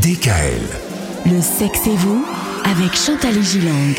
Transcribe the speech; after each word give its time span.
DKL. 0.00 0.60
Le 1.32 1.40
sexe 1.40 1.86
et 1.86 1.94
vous 1.96 2.24
avec 2.64 2.96
Chantal 2.96 3.40
Gilang. 3.42 3.94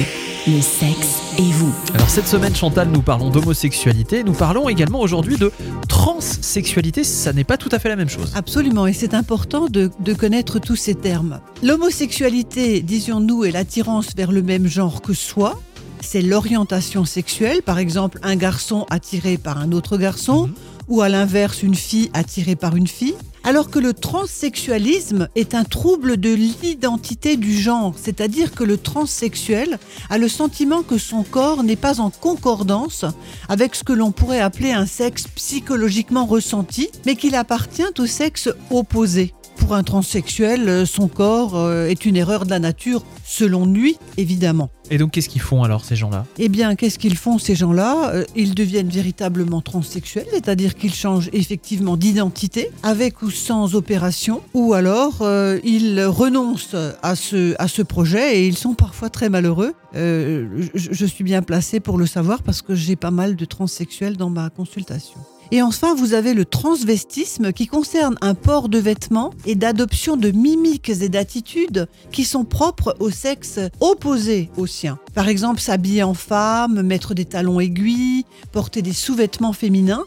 Le 0.46 0.60
sexe 0.62 1.22
et 1.38 1.52
vous. 1.54 1.74
Alors 1.94 2.10
cette 2.10 2.28
semaine 2.28 2.54
Chantal 2.54 2.90
nous 2.90 3.02
parlons 3.02 3.30
d'homosexualité, 3.30 4.24
nous 4.26 4.34
parlons 4.34 4.68
également 4.68 5.00
aujourd'hui 5.00 5.38
de 5.38 5.52
transsexualité, 5.88 7.04
ça 7.06 7.32
n'est 7.32 7.46
pas 7.46 7.56
tout 7.58 7.70
à 7.72 7.80
fait 7.80 7.88
la 7.88 7.96
même 7.96 8.10
chose. 8.10 8.34
Absolument, 8.36 8.88
et 8.88 8.94
c'est 8.94 9.14
important 9.14 9.68
de, 9.68 9.90
de 10.00 10.14
connaître 10.14 10.60
tous 10.60 10.76
ces 10.76 10.96
termes. 10.96 11.40
L'homosexualité, 11.64 12.82
disions-nous, 12.82 13.46
est 13.46 13.52
l'attirance 13.52 14.08
vers 14.18 14.32
le 14.34 14.42
même 14.42 14.68
genre 14.68 15.02
que 15.02 15.14
soi. 15.14 15.60
C'est 16.02 16.22
l'orientation 16.22 17.06
sexuelle, 17.06 17.62
par 17.62 17.80
exemple 17.80 18.20
un 18.22 18.36
garçon 18.36 18.86
attiré 18.90 19.38
par 19.38 19.60
un 19.60 19.72
autre 19.72 19.98
garçon, 19.98 20.48
Mhm. 20.48 20.54
ou 20.90 21.02
à 21.02 21.10
l'inverse 21.10 21.64
une 21.64 21.76
fille 21.76 22.10
attirée 22.14 22.56
par 22.58 22.76
une 22.76 22.88
fille. 22.88 23.16
Alors 23.48 23.70
que 23.70 23.78
le 23.78 23.94
transsexualisme 23.94 25.30
est 25.36 25.54
un 25.54 25.66
trouble 25.66 26.18
de 26.18 26.34
l'identité 26.34 27.38
du 27.38 27.56
genre, 27.56 27.94
c'est-à-dire 27.96 28.52
que 28.52 28.64
le 28.64 28.76
transsexuel 28.76 29.78
a 30.10 30.18
le 30.18 30.28
sentiment 30.28 30.82
que 30.82 30.98
son 30.98 31.22
corps 31.22 31.62
n'est 31.62 31.76
pas 31.76 32.02
en 32.02 32.10
concordance 32.10 33.06
avec 33.48 33.76
ce 33.76 33.84
que 33.84 33.94
l'on 33.94 34.12
pourrait 34.12 34.40
appeler 34.40 34.72
un 34.72 34.88
sexe 34.88 35.28
psychologiquement 35.36 36.26
ressenti, 36.26 36.90
mais 37.06 37.16
qu'il 37.16 37.36
appartient 37.36 37.84
au 38.00 38.08
sexe 38.08 38.50
opposé. 38.72 39.35
Pour 39.66 39.74
un 39.74 39.82
transsexuel, 39.82 40.70
euh, 40.70 40.86
son 40.86 41.08
corps 41.08 41.56
euh, 41.56 41.88
est 41.88 42.06
une 42.06 42.16
erreur 42.16 42.46
de 42.46 42.52
la 42.52 42.60
nature, 42.60 43.04
selon 43.24 43.66
lui, 43.66 43.98
évidemment. 44.16 44.70
Et 44.92 45.00
donc 45.00 45.14
qu'est-ce 45.14 45.28
qu'ils 45.28 45.42
font 45.42 45.64
alors 45.64 45.84
ces 45.84 45.96
gens-là? 45.96 46.24
Eh 46.38 46.50
bien, 46.50 46.76
qu'est-ce 46.76 47.00
qu'ils 47.00 47.18
font 47.18 47.40
ces 47.40 47.56
gens-là? 47.56 48.12
Euh, 48.14 48.26
Ils 48.36 48.54
deviennent 48.54 48.90
véritablement 48.90 49.62
transsexuels, 49.62 50.28
c'est-à-dire 50.32 50.76
qu'ils 50.76 50.94
changent 50.94 51.32
effectivement 51.34 51.98
d'identité, 51.98 52.70
avec 52.84 53.24
ou 53.24 53.32
sans 53.32 53.74
opération, 53.74 54.44
ou 54.54 54.76
alors 54.76 55.22
euh, 55.22 55.58
ils 55.64 56.00
renoncent 56.04 56.76
à 57.02 57.16
ce, 57.16 57.56
à 57.58 57.68
ce 57.68 57.82
projet 57.82 58.38
et 58.38 58.48
ils 58.48 58.58
sont 58.58 58.76
parfois 58.76 59.10
très 59.10 59.30
malheureux. 59.30 59.74
Euh, 59.96 60.46
je, 60.76 60.90
je 60.92 61.06
suis 61.08 61.24
bien 61.24 61.42
placée 61.42 61.80
pour 61.80 61.98
le 61.98 62.06
savoir 62.06 62.44
parce 62.44 62.62
que 62.62 62.76
j'ai 62.76 62.96
pas 62.96 63.10
mal 63.10 63.36
de 63.36 63.46
transsexuels 63.46 64.16
dans 64.16 64.30
ma 64.30 64.52
consultation. 64.52 65.18
Et 65.52 65.62
enfin, 65.62 65.94
vous 65.96 66.14
avez 66.14 66.34
le 66.34 66.44
transvestisme 66.46 67.52
qui 67.54 67.68
concerne 67.68 68.16
un 68.22 68.34
port 68.34 68.68
de 68.68 68.78
vêtements 68.80 69.32
et 69.46 69.56
d'adoption 69.56 70.18
de 70.18 70.32
mimiques 70.32 70.90
et 70.90 71.10
d'attitudes 71.10 71.88
qui 72.12 72.24
sont 72.24 72.46
propres 72.46 72.96
au 73.00 73.10
sexe 73.10 73.60
opposé 73.80 74.50
au 74.58 74.66
sien. 74.66 74.98
Par 75.14 75.28
exemple, 75.28 75.62
s'habiller 75.62 76.04
en 76.04 76.14
femme, 76.16 76.82
mettre 76.82 77.14
des 77.14 77.26
talons 77.26 77.60
aiguilles, 77.60 78.26
porter 78.52 78.82
des 78.82 78.94
sous-vêtements 78.94 79.54
féminins 79.54 80.04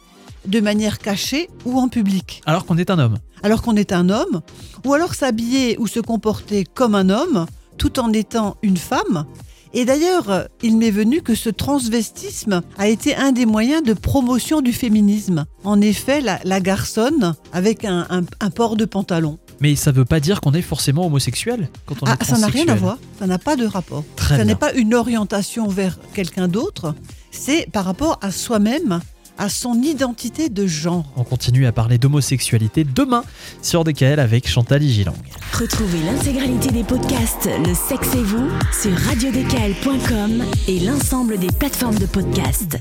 de 0.47 0.61
manière 0.61 0.99
cachée 0.99 1.49
ou 1.65 1.79
en 1.79 1.89
public, 1.89 2.41
Alors 2.47 2.65
qu'on 2.65 2.79
est 2.79 2.91
un 2.91 2.99
homme. 2.99 3.17
alors 3.43 3.61
qu'on 3.63 3.77
est 3.77 3.93
un 3.93 4.09
homme, 4.09 4.41
ou 4.85 4.95
alors 4.95 5.15
s'habiller 5.15 5.77
ou 5.79 5.87
se 5.87 6.01
comporter 6.01 6.65
comme 6.65 6.95
un 6.95 7.11
homme 7.11 7.47
tout 7.77 8.01
en 8.01 8.13
étant 8.13 8.57
une 8.63 8.77
femme. 8.77 9.25
Et 9.75 9.85
d'ailleurs, 9.85 10.49
il 10.63 10.77
m'est 10.77 10.91
venu 10.91 11.21
que 11.23 11.35
ce 11.35 11.51
transvestisme 11.51 12.63
a 12.79 12.89
été 12.89 13.15
un 13.17 13.33
des 13.33 13.47
moyens 13.47 13.83
de 13.83 13.93
promotion 13.93 14.61
du 14.61 14.73
féminisme. 14.73 15.45
En 15.65 15.81
effet, 15.81 16.21
la, 16.21 16.39
la 16.45 16.61
garçonne 16.61 17.35
avec 17.53 17.85
un, 17.85 18.07
un- 18.11 18.23
un 18.41 18.51
port 18.51 18.77
de 18.77 18.85
pantalon. 18.85 19.39
Mais 19.61 19.75
ça 19.77 19.91
veut 19.91 20.05
pas 20.05 20.21
dire 20.21 20.41
qu'on 20.41 20.53
est 20.53 20.63
forcément 20.63 21.07
homosexuel 21.07 21.69
quand 21.87 21.97
on 22.03 22.07
Ah, 22.07 22.17
est 22.21 22.25
ça 22.25 22.39
n'a 22.39 22.47
rien 22.47 22.69
à 22.69 22.75
voir, 22.77 22.99
ça 23.19 23.27
n'a 23.27 23.39
pas 23.39 23.57
de 23.57 23.67
rapport. 23.67 24.05
Très 24.17 24.37
ça 24.37 24.45
n'est 24.45 24.55
pas 24.55 24.73
une 24.73 24.95
orientation 24.95 25.67
vers 25.67 25.99
quelqu'un 26.15 26.47
d'autre, 26.47 26.95
c'est 27.33 27.69
par 27.73 27.85
rapport 27.85 28.19
à 28.23 28.31
soi-même, 28.31 29.01
à 29.39 29.49
son 29.49 29.81
identité 29.83 30.49
de 30.49 30.67
genre. 30.67 31.05
On 31.17 31.25
continue 31.25 31.67
à 31.67 31.73
parler 31.73 31.99
d'homosexualité 31.99 32.85
demain 32.85 33.25
sur 33.63 33.85
DKL 33.85 34.21
avec 34.21 34.49
Chantal 34.49 34.83
Gilang. 34.83 35.15
Retrouvez 35.53 36.03
l'intégralité 36.03 36.71
des 36.71 36.85
podcasts 36.85 37.49
Le 37.67 37.75
sexe 37.75 38.15
et 38.15 38.23
vous 38.23 38.49
sur 38.73 38.93
radiodkl.com 38.93 40.45
et 40.67 40.81
l'ensemble 40.81 41.39
des 41.39 41.49
plateformes 41.49 41.99
de 41.99 42.07
podcasts. 42.07 42.79